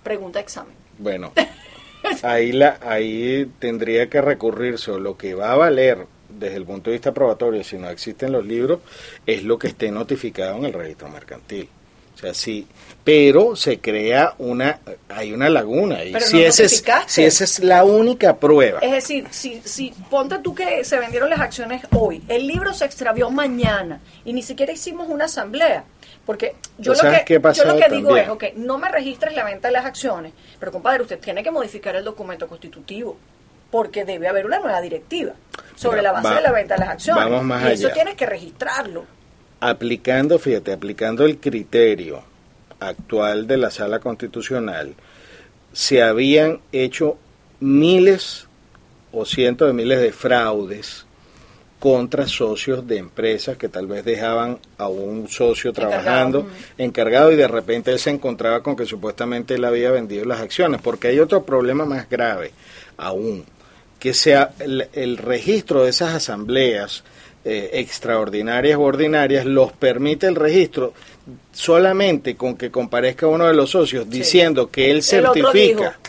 [0.04, 0.76] Pregunta examen.
[1.00, 1.32] Bueno,
[2.22, 6.90] ahí, la, ahí tendría que recurrirse o lo que va a valer desde el punto
[6.90, 8.82] de vista probatorio, si no existen los libros,
[9.26, 11.70] es lo que esté notificado en el registro mercantil.
[12.24, 12.66] Sea, sí,
[13.04, 16.04] pero se crea una, hay una laguna.
[16.06, 19.62] Y Pero si, no ese es, si esa es la única prueba, Es decir, si,
[19.66, 24.32] si ponte tú que se vendieron las acciones hoy, el libro se extravió mañana y
[24.32, 25.84] ni siquiera hicimos una asamblea.
[26.26, 28.26] Porque yo ¿Tú lo que, yo lo que digo también?
[28.28, 31.52] es, ok, no me registres la venta de las acciones, pero compadre, usted tiene que
[31.52, 33.18] modificar el documento constitutivo
[33.70, 35.34] porque debe haber una nueva directiva
[35.76, 37.24] sobre Mira, la base va- de la venta de las acciones.
[37.26, 39.04] vamos más y eso tienes que registrarlo.
[39.70, 42.22] Aplicando, fíjate, aplicando el criterio
[42.82, 44.94] actual de la sala constitucional,
[45.72, 47.18] se habían hecho
[47.62, 48.48] miles
[49.14, 51.06] o cientos de miles de fraudes
[51.80, 56.48] contra socios de empresas que tal vez dejaban a un socio trabajando
[56.78, 60.82] encargado y de repente él se encontraba con que supuestamente él había vendido las acciones,
[60.82, 62.52] porque hay otro problema más grave
[62.98, 63.46] aún,
[63.98, 67.04] que sea el, el registro de esas asambleas
[67.46, 70.94] eh, extraordinarias o ordinarias los permite el registro
[71.52, 76.00] solamente con que comparezca uno de los socios diciendo que él certifica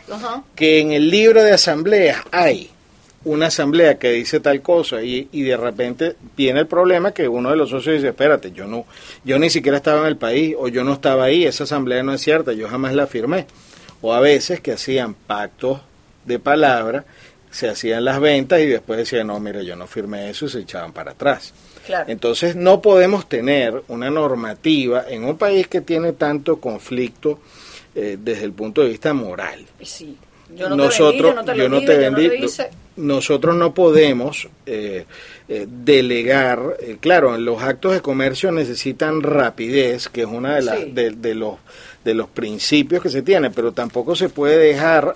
[0.55, 2.71] que en el libro de asambleas hay
[3.25, 7.51] una asamblea que dice tal cosa y, y de repente viene el problema que uno
[7.51, 8.85] de los socios dice, espérate, yo no,
[9.25, 12.13] yo ni siquiera estaba en el país o yo no estaba ahí, esa asamblea no
[12.13, 13.47] es cierta, yo jamás la firmé.
[14.03, 15.81] O a veces que hacían pactos
[16.27, 17.05] de palabra,
[17.55, 20.59] se hacían las ventas y después decían, no, mire, yo no firmé eso y se
[20.61, 21.55] echaban para atrás.
[21.87, 22.07] Claro.
[22.09, 27.39] Entonces no podemos tener una normativa en un país que tiene tanto conflicto
[27.95, 29.65] eh, desde el punto de vista moral.
[29.83, 30.17] Sí,
[30.57, 32.47] yo no te nosotros, vendí, yo no te lo yo no te vendí,
[32.97, 35.05] nosotros no podemos eh,
[35.49, 40.91] eh, delegar, eh, claro, los actos de comercio necesitan rapidez, que es una de, Sí.
[40.93, 41.57] de, de los
[42.05, 45.15] de los principios que se tiene, pero tampoco se puede dejar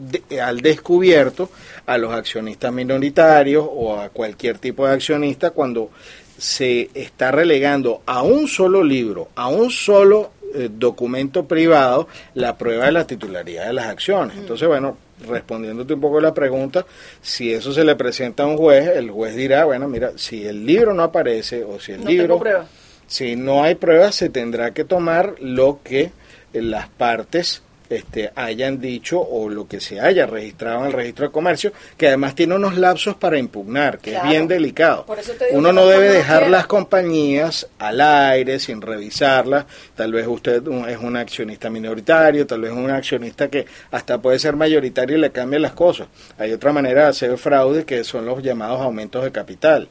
[0.00, 1.50] de- al descubierto
[1.86, 5.90] a los accionistas minoritarios o a cualquier tipo de accionista cuando
[6.38, 12.86] se está relegando a un solo libro, a un solo eh, documento privado, la prueba
[12.86, 14.36] de la titularidad de las acciones.
[14.36, 14.96] Entonces, bueno,
[15.28, 16.84] respondiéndote un poco la pregunta,
[17.22, 20.66] si eso se le presenta a un juez, el juez dirá, bueno, mira, si el
[20.66, 22.38] libro no aparece o si el No libro...
[22.38, 22.66] prueba.
[23.06, 26.10] Si no hay pruebas, se tendrá que tomar lo que
[26.52, 31.32] las partes este, hayan dicho o lo que se haya registrado en el registro de
[31.32, 34.24] comercio, que además tiene unos lapsos para impugnar, que Claro.
[34.26, 35.04] es bien delicado.
[35.52, 39.66] Uno no debe dejar las compañías al aire sin revisarlas.
[39.94, 44.56] Tal vez usted es un accionista minoritario, tal vez un accionista que hasta puede ser
[44.56, 46.08] mayoritario y le cambia las cosas.
[46.38, 49.88] Hay otra manera de hacer fraude que son los llamados aumentos de capital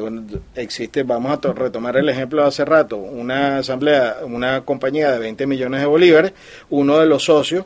[0.00, 5.10] que existe, vamos a to- retomar el ejemplo de hace rato, una asamblea, una compañía
[5.12, 6.32] de 20 millones de bolívares,
[6.70, 7.64] uno de los socios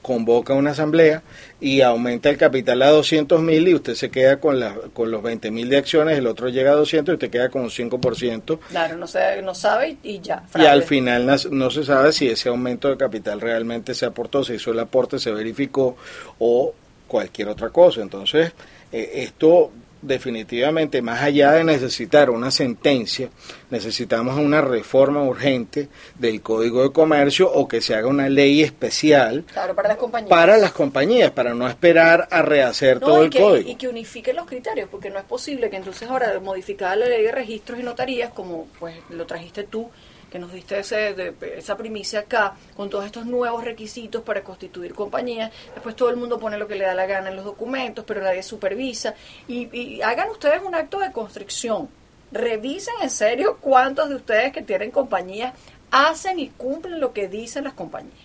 [0.00, 1.22] convoca una asamblea
[1.60, 5.22] y aumenta el capital a 200 mil y usted se queda con, la, con los
[5.22, 8.58] 20 mil de acciones, el otro llega a 200 y usted queda con un 5%.
[8.70, 10.42] Claro, no, se, no sabe y, ya.
[10.56, 14.42] Y al final nas- no se sabe si ese aumento de capital realmente se aportó,
[14.42, 15.96] se hizo el aporte, se verificó
[16.40, 16.74] o
[17.06, 18.00] cualquier otra cosa.
[18.02, 18.52] Entonces,
[18.90, 19.70] eh, esto
[20.02, 23.30] definitivamente, más allá de necesitar una sentencia,
[23.70, 25.88] necesitamos una reforma urgente
[26.18, 30.28] del Código de Comercio o que se haga una ley especial Claro, para las compañías.
[30.30, 33.70] para las compañías, para no esperar a rehacer No, todo el que, código.
[33.70, 37.22] y que unifiquen los criterios, porque no es posible que entonces ahora modificada la ley
[37.22, 39.88] de registros y notarías, como pues lo trajiste tú,
[40.32, 44.94] que nos diste ese, de- esa primicia acá, con todos estos nuevos requisitos para constituir
[44.94, 48.06] compañías, después todo el mundo pone lo que le da la gana en los documentos,
[48.06, 49.14] pero nadie supervisa,
[49.46, 51.90] y, y hagan ustedes un acto de constricción,
[52.32, 55.52] revisen en serio cuántos de ustedes que tienen compañías
[55.90, 58.16] hacen y cumplen lo que dicen las compañías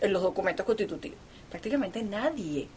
[0.00, 1.18] en los documentos constitutivos.
[1.50, 2.68] Prácticamente nadie.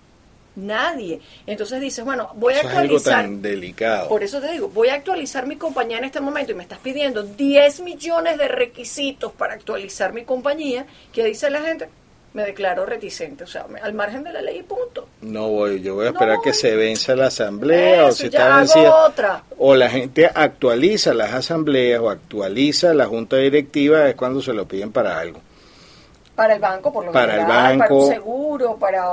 [0.57, 1.21] Nadie.
[1.45, 3.13] Entonces dices, bueno, voy a Eso es actualizar.
[3.19, 4.09] algo tan delicado.
[4.09, 6.79] Por eso te digo, voy a actualizar mi compañía en este momento y me estás
[6.79, 10.85] pidiendo 10 millones de requisitos para actualizar mi compañía.
[11.13, 11.87] ¿Qué dice la gente?
[12.33, 15.07] Me declaro reticente, o sea, me- al margen de la ley y punto.
[15.21, 18.57] No voy, yo voy a No esperar que se venza la asamblea o si está
[18.57, 18.95] vencida.
[19.05, 19.43] otra.
[19.59, 24.67] O la gente actualiza las asambleas o actualiza la junta directiva es cuando se lo
[24.67, 25.39] piden para algo.
[26.35, 28.07] Para el banco, por lo Para el general, para un banco.
[28.07, 29.05] seguro, para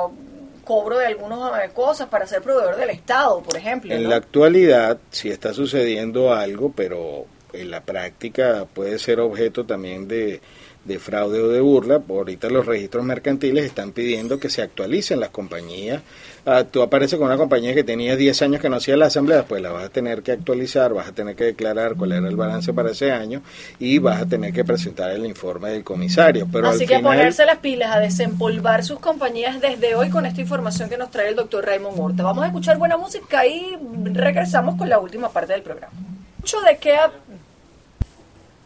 [0.65, 3.95] cobro de algunas eh, cosas, para ser proveedor del Estado, por ejemplo.
[3.95, 4.09] En ¿no?
[4.11, 10.41] la actualidad sí está sucediendo algo, pero en la práctica puede ser objeto también de,
[10.85, 12.03] de fraude o de burla.
[12.09, 16.03] Ahorita los registros mercantiles están pidiendo que se actualicen las compañías.
[16.47, 19.45] Ah, tú apareces con una compañía que tenía 10 años que no hacía la asamblea,
[19.45, 22.37] pues la vas a tener que actualizar, vas a tener que declarar cuál era el
[22.37, 23.43] balance para ese año
[23.79, 26.47] y vas a tener que presentar el informe del comisario.
[26.51, 30.27] Pero Así al que final, ponerse las pilas a desempolvar sus compañías desde hoy con
[30.27, 32.23] esta información que nos trae el doctor Raymond Horta.
[32.23, 33.77] Vamos a escuchar buena música y
[34.13, 36.14] regresamos con la última parte del programa.
[36.45, 36.99] Mucho de qué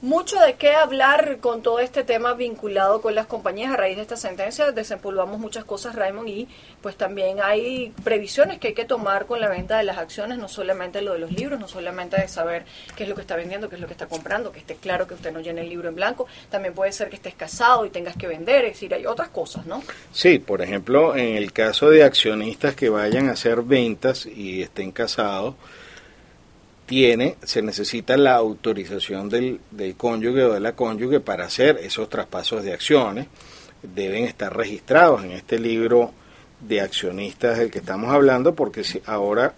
[0.01, 4.03] mucho de qué hablar con todo este tema vinculado con las compañías a raíz de
[4.03, 4.73] esta sentencia.
[4.73, 6.49] Desempolvamos muchas cosas, Raymond, y
[6.83, 10.49] pues también hay previsiones que hay que tomar con la venta de las acciones, no
[10.49, 12.65] solamente lo de los libros, no solamente de saber
[12.97, 15.07] qué es lo que está vendiendo, qué es lo que está comprando, que esté claro
[15.07, 16.27] que usted no llene el libro en blanco.
[16.51, 19.67] También puede ser que estés casado y tengas que vender, es decir, hay otras cosas,
[19.67, 19.85] ¿no?
[20.11, 24.91] Sí, por ejemplo, en el caso de accionistas que vayan a hacer ventas y estén
[24.91, 25.55] casados,
[26.89, 32.09] tiene, se necesita la autorización del, del cónyuge o de la cónyuge para hacer esos
[32.09, 33.27] traspasos de acciones.
[33.83, 36.13] Deben estar registrados en este libro
[36.61, 39.55] de accionistas del que estamos hablando, porque si ahora,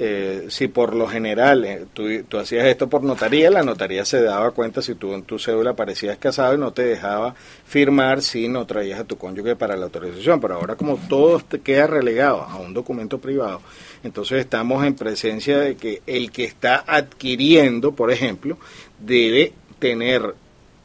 [0.00, 4.52] eh, si por lo general eh, tú, hacías esto por notaría, la notaría se daba
[4.52, 7.34] cuenta si tú en tu cédula aparecías casado y no te dejaba
[7.64, 10.40] firmar si no traías a tu cónyuge para la autorización.
[10.40, 13.60] Pero ahora como todo te queda relegado a un documento privado,
[14.04, 18.56] entonces estamos en presencia de que el que está adquiriendo, por ejemplo,
[19.00, 20.34] debe tener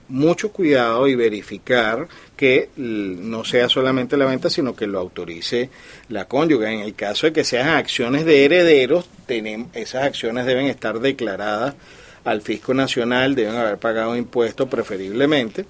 [0.10, 5.70] mucho cuidado y verificar que no sea solamente la venta, sino que lo autorice
[6.10, 6.72] la cónyuge.
[6.72, 11.76] En el caso de que sean acciones de herederos, tenemos, esas acciones deben estar declaradas
[12.24, 15.66] al fisco nacional, deben haber pagado impuestos preferiblemente.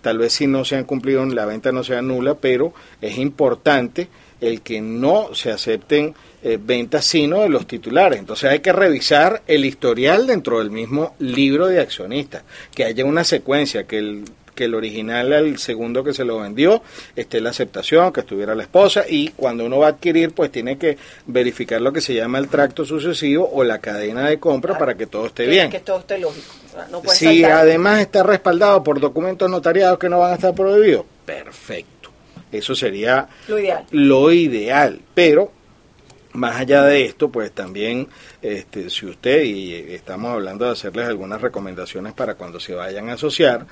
[0.00, 4.08] Tal vez si no se han cumplido, la venta no sea nula, pero es importante
[4.40, 8.18] el que no se acepten eh, ventas sino de los titulares.
[8.18, 12.42] Entonces hay que revisar el historial dentro del mismo libro de accionistas,
[12.74, 14.24] que haya una secuencia, que el,
[14.54, 16.82] que el original al segundo que se lo vendió
[17.16, 20.76] esté la aceptación, que estuviera la esposa y cuando uno va a adquirir pues tiene
[20.76, 24.94] que verificar lo que se llama el tracto sucesivo o la cadena de compra para
[24.94, 25.70] que todo esté que, bien.
[25.70, 26.52] Que todo esté lógico.
[26.90, 27.60] no Si saltar.
[27.62, 32.10] además está respaldado por documentos notariados que no van a estar prohibidos, perfecto.
[32.50, 33.84] Eso sería Lo ideal.
[33.90, 35.00] lo ideal.
[35.14, 35.50] Pero
[36.32, 38.08] más allá de esto, pues también,
[38.40, 43.14] este, si usted, y estamos hablando de hacerles algunas recomendaciones para cuando se vayan a
[43.14, 43.66] asociar,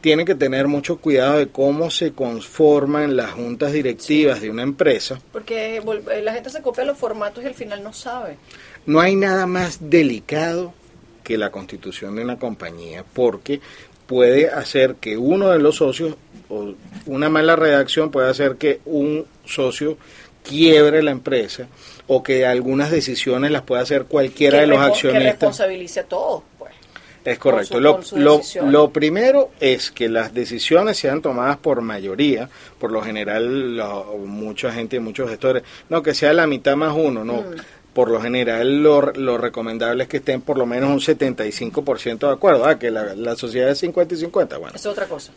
[0.00, 5.20] tiene que tener mucho cuidado de cómo se conforman las juntas directivas de una empresa.
[5.32, 8.36] Porque eh, la gente se copia los formatos y al final no sabe.
[8.86, 10.72] No hay nada más delicado
[11.22, 13.60] que la constitución de una compañía, porque
[14.06, 16.16] puede hacer que uno de los socios,
[16.48, 16.74] o
[17.06, 19.98] una mala redacción puede hacer que un socio
[20.42, 21.68] quiebre la empresa
[22.12, 25.22] o que algunas decisiones las pueda hacer cualquiera que de los repo- Que accionistas.
[25.32, 26.72] responsabilice a todos, pues.
[27.24, 27.74] Es correcto.
[27.74, 32.48] con su- lo, con lo- lo primero es que las decisiones sean tomadas por mayoría.
[32.80, 37.24] Por lo general, lo- mucha gente, muchos gestores, no, que sea la mitad más uno,
[37.24, 37.42] no.
[37.42, 37.54] Mm.
[37.92, 42.32] Por lo general, lo, lo recomendable es que estén por lo menos un 75% de
[42.32, 42.64] acuerdo.
[42.64, 44.74] Ah, que la, la sociedad es 50 y 50, bueno.
[44.74, 45.32] Es otra cosa.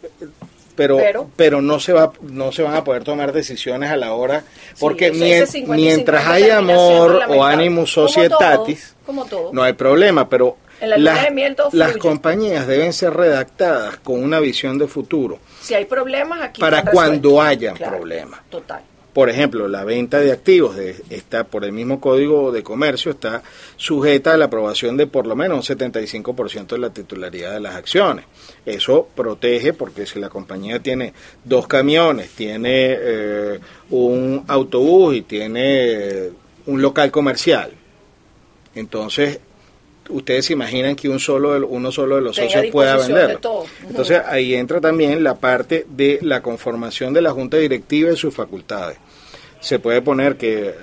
[0.76, 4.14] Pero, Pero- pero, no se va no se van a poder tomar decisiones a la
[4.14, 4.44] hora
[4.80, 9.26] porque ese- mien- ese 50 y mientras 50 hay amor o Como societatis todo, como
[9.26, 9.50] todo.
[9.54, 14.88] no hay problema pero la las, las compañías deben ser redactadas con una visión de
[14.88, 15.40] futuro.
[15.62, 18.42] Si hay problemas, aquí para cuando hayan Claro, problemas.
[18.50, 18.82] Total.
[19.14, 23.44] Por ejemplo, la venta de activos de, está por el mismo código de comercio está
[23.78, 27.76] sujeta a la aprobación de por lo menos un 75% de la titularidad de las
[27.76, 28.26] acciones.
[28.66, 31.14] Eso protege porque si la compañía tiene
[31.44, 33.60] dos camiones, tiene eh,
[33.92, 36.30] un autobús y tiene
[36.66, 37.72] un local comercial,
[38.76, 39.40] entonces
[40.10, 43.40] ustedes se imaginan que un solo de- uno solo de los Tenga socios pueda venderlo.
[43.88, 48.34] Entonces ahí entra también la parte de la conformación de la junta directiva y sus
[48.34, 48.98] facultades.
[49.64, 50.76] Se puede poner que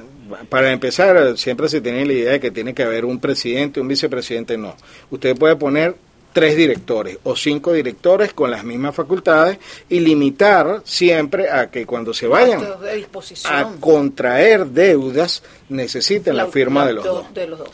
[0.49, 3.89] para empezar, siempre se tiene la idea de que tiene que haber un presidente, un
[3.89, 4.75] vicepresidente, no.
[5.11, 5.97] Usted puede poner
[6.33, 9.59] tres directores o cinco directores con las mismas facultades
[9.89, 12.63] y limitar siempre a que cuando se vayan
[13.45, 17.27] a contraer deudas necesiten la, firma de, los dos.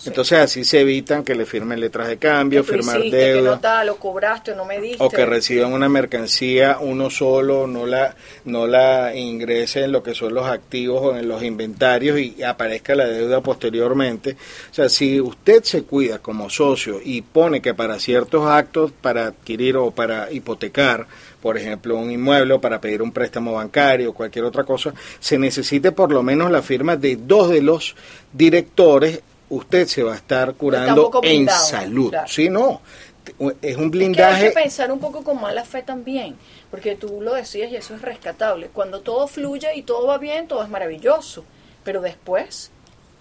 [0.04, 3.86] Entonces así se evitan que le firmen letras de cambio, firmar deudas.
[3.86, 5.02] lo cobraste, no me diste.
[5.02, 10.14] O que reciban una mercancía uno solo, no la no la ingrese en lo que
[10.14, 14.36] son los activos o en los inventarios y aparezca la deuda posteriormente.
[14.70, 19.26] O sea, si usted se cuida como socio y pone que para ciertos actos para
[19.28, 21.06] adquirir o para hipotecar,
[21.40, 25.38] por ejemplo, un inmueble o para pedir un préstamo bancario o cualquier otra cosa, se
[25.38, 27.94] necesite por lo menos la firma de dos de los
[28.32, 32.12] directores, usted se va a estar curando en salud.
[32.26, 32.80] Si no,
[33.62, 34.46] es un blindaje.
[34.46, 36.36] hay que pensar un poco con mala fe también,
[36.70, 38.68] porque tú lo decías y eso es rescatable.
[38.72, 41.44] Cuando todo fluye y todo va bien, todo es maravilloso.
[41.84, 42.70] Pero después,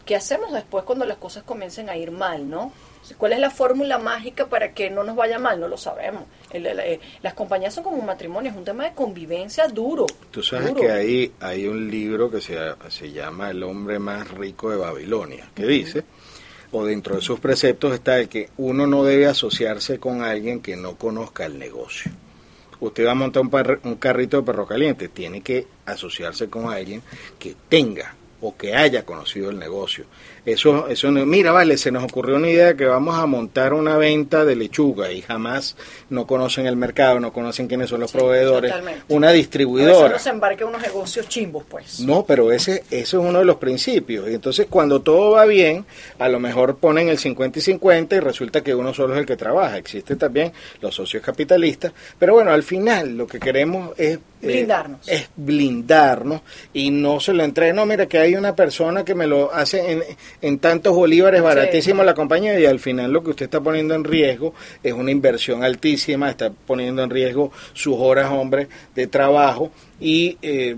[0.06, 2.72] ¿qué hacemos después cuando las cosas comiencen a ir mal, no?
[3.18, 5.60] ¿Cuál es la fórmula mágica para que no nos vaya mal?
[5.60, 6.24] No lo sabemos.
[6.52, 10.06] Eh, las compañías son como un matrimonio, es un tema de convivencia duro.
[10.32, 12.58] Tú sabes que hay, hay un libro que se,
[12.90, 16.04] se llama El hombre más rico de Babilonia, que dice,
[16.72, 20.76] o dentro de sus preceptos está el que uno no debe asociarse con alguien que
[20.76, 22.12] no conozca el negocio.
[22.80, 27.02] Usted va a montar un, un carrito de perro caliente, tiene que asociarse con alguien
[27.40, 30.06] que tenga o que haya conocido el negocio.
[30.46, 34.46] Eso, eso mira, vale, se nos ocurrió una idea que vamos a montar una venta
[34.46, 35.76] de lechuga y jamás
[36.10, 38.72] no conocen el mercado, no conocen quiénes son los proveedores.
[39.10, 40.14] Una distribuidora.
[40.14, 42.00] no se embarque unos negocios chimbos, pues.
[42.02, 44.30] No, pero ese, eso es uno de los principios.
[44.30, 45.86] Y entonces, cuando todo va bien,
[46.20, 49.26] a lo mejor ponen el 50 y 50 y resulta que uno solo es el
[49.26, 49.78] que trabaja.
[49.78, 51.92] Existen también los socios capitalistas.
[52.20, 55.08] Pero bueno, al final lo que queremos es eh, blindarnos.
[55.08, 56.42] es blindarnos
[56.74, 57.74] y no se lo entregue.
[57.74, 60.04] No, mira que hay una persona que me lo hace en,
[60.46, 64.04] en tantos bolívares, baratísimo la compañía y al final lo que usted está poniendo en
[64.04, 70.38] riesgo es una inversión altísima, está poniendo en riesgo sus horas, hombre, de trabajo y
[70.44, 70.76] eh,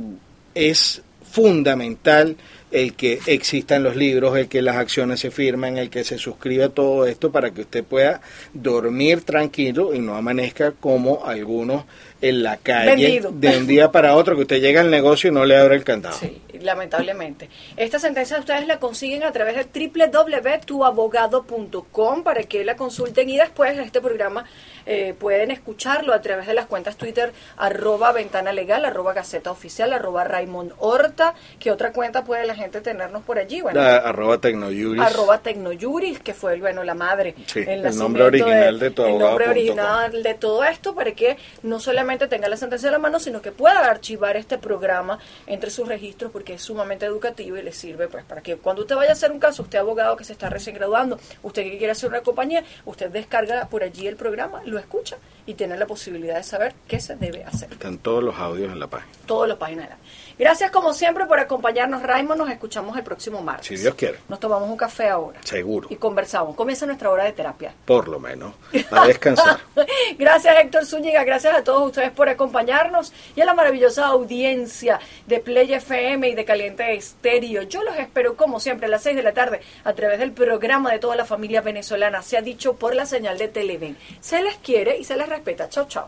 [0.56, 2.38] es fundamental
[2.72, 6.70] el que existan los libros, el que las acciones se firmen, el que se suscriba
[6.70, 8.22] todo esto para que usted pueda
[8.54, 11.84] dormir tranquilo y no amanezca como algunos
[12.22, 15.46] en la calle de un día para otro que usted llega al negocio y no
[15.46, 16.18] le abre el candado.
[16.18, 17.50] Sí, lamentablemente.
[17.76, 23.78] Esta sentencia ustedes la consiguen a través de www.tuabogado.com para que la consulten y después
[23.78, 24.46] de este programa
[24.86, 29.94] eh, pueden escucharlo a través de las cuentas Twitter arroba ventana legal, arroba gaceta oficial,
[29.94, 33.62] arroba Raymond Horta, que otra cuenta puede la gente tenernos por allí.
[33.62, 35.02] Bueno, arroba Tecnoyuris.
[35.02, 37.36] Arroba Tecnoyuris, que fue bueno, la madre.
[37.54, 42.48] el, nombre original de, El nombre original de todo esto para que no solamente tenga
[42.48, 46.54] la sentencia en la mano, sino que pueda archivar este programa entre sus registros porque
[46.54, 49.40] es sumamente educativo y le sirve pues para que cuando usted vaya a hacer un
[49.40, 53.10] caso, usted abogado que se está recién graduando, usted que quiere hacer una compañía, usted
[53.10, 57.16] descarga por allí el programa, lo escucha y tiene la posibilidad de saber qué se
[57.16, 57.72] debe hacer.
[57.72, 59.12] Están todos los audios en la página.
[59.26, 59.90] Todas las páginas.
[60.38, 62.40] Gracias como siempre por acompañarnos, Raymond.
[62.40, 63.68] Nos escuchamos el próximo martes.
[63.68, 64.20] Si Dios quiere.
[64.30, 65.40] Nos tomamos un café ahora.
[65.44, 65.88] Seguro.
[65.90, 66.56] Y conversamos.
[66.56, 67.74] Comienza nuestra hora de terapia.
[67.86, 68.54] Por lo menos.
[68.92, 69.60] A descansar.
[70.18, 71.24] gracias Héctor Zúñiga.
[71.24, 76.36] Gracias a todos ustedes por acompañarnos y a la maravillosa audiencia de Play FM y
[76.36, 77.64] de Caliente Estéreo.
[77.64, 80.92] Yo los espero como siempre a las 6 de la tarde a través del programa
[80.92, 82.22] de toda la familia venezolana.
[82.22, 83.98] Se ha dicho por la señal de Televen.
[84.20, 85.70] Se les quiere y se les respeta.
[85.70, 86.08] Chao, chao.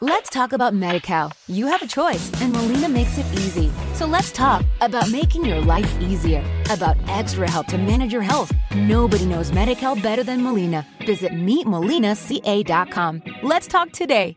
[0.00, 1.30] Let's talk about MediCal.
[1.46, 3.70] You have a choice, and Molina makes it easy.
[3.94, 8.50] So let's talk about making your life easier, about extra help to manage your health.
[8.74, 10.84] Nobody knows MediCal better than Molina.
[11.06, 13.22] Visit meetmolinaca.com.
[13.44, 14.36] Let's talk today.